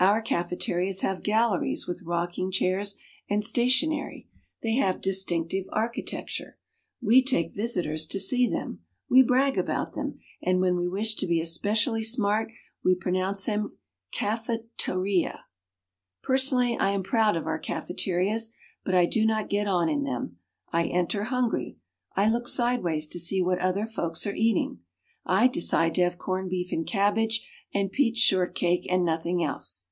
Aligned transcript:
Our 0.00 0.20
cafeterias 0.22 1.00
have 1.02 1.22
galleries 1.22 1.86
with 1.86 2.02
rocking 2.02 2.50
chairs 2.50 2.96
and 3.30 3.44
stationery. 3.44 4.26
They 4.60 4.74
have 4.74 5.00
distinctive 5.00 5.66
architecture. 5.70 6.58
We 7.00 7.22
take 7.22 7.54
visitors 7.54 8.08
to 8.08 8.18
see 8.18 8.46
them. 8.50 8.80
We 9.08 9.22
brag 9.22 9.56
about 9.56 9.94
them, 9.94 10.18
and 10.42 10.60
when 10.60 10.76
we 10.76 10.88
wish 10.88 11.14
to 11.14 11.28
be 11.28 11.40
especially 11.40 12.02
smart 12.02 12.50
we 12.82 12.96
pronounce 12.96 13.44
them 13.44 13.78
caffa 14.12 14.64
tuh 14.76 14.98
ree 14.98 15.26
ah. 15.30 15.44
Personally, 16.24 16.76
I 16.76 16.90
am 16.90 17.04
proud 17.04 17.36
of 17.36 17.46
our 17.46 17.60
cafeterias, 17.60 18.50
but 18.84 18.96
I 18.96 19.06
do 19.06 19.24
not 19.24 19.48
get 19.48 19.68
on 19.68 19.88
in 19.88 20.02
them. 20.02 20.38
I 20.72 20.86
enter 20.86 21.22
hungry. 21.22 21.78
I 22.16 22.28
look 22.28 22.48
sideways 22.48 23.06
to 23.08 23.20
see 23.20 23.40
what 23.40 23.60
other 23.60 23.86
folks 23.86 24.26
are 24.26 24.34
eating. 24.34 24.80
I 25.24 25.46
decide 25.46 25.94
to 25.94 26.02
have 26.02 26.18
corned 26.18 26.50
beef 26.50 26.72
and 26.72 26.84
cabbage 26.86 27.48
and 27.72 27.90
peach 27.90 28.18
short 28.18 28.54
cake 28.54 28.86
and 28.88 29.04
nothing 29.04 29.42
else. 29.42 29.86